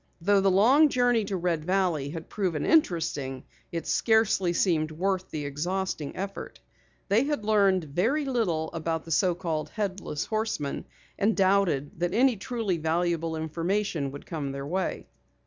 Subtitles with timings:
[0.19, 5.45] Though the long journey to Red Valley had proven interesting, it scarcely seemed worth the
[5.45, 6.59] exhausting effort.
[7.07, 10.85] They had learned very little about the so called Headless Horseman
[11.19, 15.05] and doubted that any truly valuable information would come their way.